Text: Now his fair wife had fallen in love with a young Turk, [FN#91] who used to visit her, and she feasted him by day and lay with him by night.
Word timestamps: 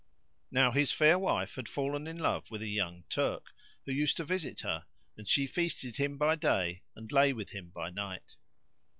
Now 0.49 0.71
his 0.71 0.91
fair 0.91 1.19
wife 1.19 1.53
had 1.53 1.69
fallen 1.69 2.07
in 2.07 2.17
love 2.17 2.49
with 2.49 2.63
a 2.63 2.67
young 2.67 3.03
Turk, 3.07 3.51
[FN#91] 3.81 3.85
who 3.85 3.91
used 3.91 4.17
to 4.17 4.23
visit 4.25 4.59
her, 4.61 4.87
and 5.15 5.27
she 5.27 5.45
feasted 5.45 5.97
him 5.97 6.17
by 6.17 6.35
day 6.37 6.81
and 6.95 7.11
lay 7.11 7.33
with 7.33 7.51
him 7.51 7.69
by 7.69 7.91
night. 7.91 8.35